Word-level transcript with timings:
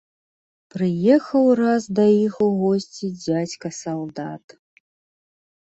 Прыехаў 0.75 1.45
раз 1.59 1.83
да 2.01 2.05
іх 2.25 2.33
у 2.45 2.47
госці 2.63 3.11
дзядзька 3.27 3.67
салдат. 3.81 4.59